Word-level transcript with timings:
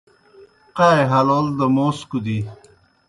قائے 0.77 1.03
ہلول 1.11 1.45
دہ 1.57 1.65
موس 1.75 1.99
کُدی 2.09 2.37